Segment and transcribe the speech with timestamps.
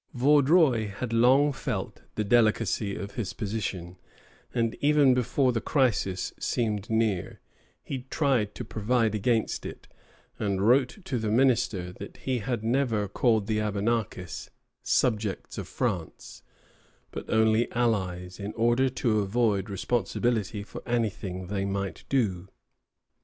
[0.15, 3.97] Vaudreuil had long felt the delicacy of his position,
[4.51, 7.39] and even before the crisis seemed near
[7.83, 9.87] he tried to provide against it,
[10.39, 14.49] and wrote to the minister that he had never called the Abenakis
[14.81, 16.41] subjects of France,
[17.11, 22.47] but only allies, in order to avoid responsibility for anything they might do.